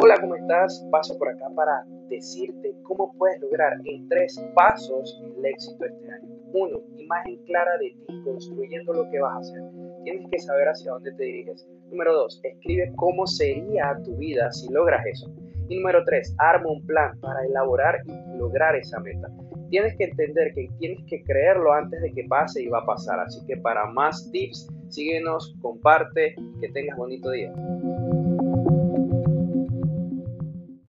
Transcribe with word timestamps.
Hola, 0.00 0.14
cómo 0.20 0.36
estás, 0.36 0.86
paso 0.92 1.18
por 1.18 1.28
acá 1.28 1.46
para 1.56 1.84
decirte 2.08 2.72
cómo 2.84 3.12
puedes 3.18 3.40
lograr 3.40 3.72
en 3.84 4.08
tres 4.08 4.40
pasos 4.54 5.20
el 5.36 5.44
éxito 5.44 5.86
este 5.86 6.12
año. 6.12 6.28
Uno, 6.52 6.80
imagen 6.96 7.36
clara 7.46 7.76
de 7.78 7.96
ti, 8.06 8.22
construyendo 8.22 8.92
lo 8.92 9.10
que 9.10 9.18
vas 9.18 9.34
a 9.34 9.38
hacer. 9.40 9.60
Tienes 10.04 10.30
que 10.30 10.38
saber 10.38 10.68
hacia 10.68 10.92
dónde 10.92 11.10
te 11.14 11.24
diriges. 11.24 11.68
Número 11.90 12.14
dos, 12.14 12.40
escribe 12.44 12.92
cómo 12.94 13.26
sería 13.26 13.98
tu 14.04 14.16
vida 14.18 14.52
si 14.52 14.72
logras 14.72 15.04
eso. 15.04 15.34
Y 15.68 15.78
número 15.78 16.04
tres, 16.04 16.32
arma 16.38 16.70
un 16.70 16.86
plan 16.86 17.18
para 17.18 17.44
elaborar 17.44 18.00
y 18.06 18.38
lograr 18.38 18.76
esa 18.76 19.00
meta. 19.00 19.28
Tienes 19.68 19.96
que 19.96 20.04
entender 20.04 20.54
que 20.54 20.68
tienes 20.78 21.04
que 21.08 21.24
creerlo 21.24 21.72
antes 21.72 22.00
de 22.00 22.12
que 22.12 22.22
pase 22.22 22.62
y 22.62 22.68
va 22.68 22.78
a 22.78 22.86
pasar. 22.86 23.18
Así 23.18 23.44
que 23.46 23.56
para 23.56 23.84
más 23.86 24.30
tips, 24.30 24.68
síguenos, 24.90 25.56
comparte, 25.60 26.36
que 26.60 26.68
tengas 26.68 26.96
bonito 26.96 27.32
día. 27.32 27.52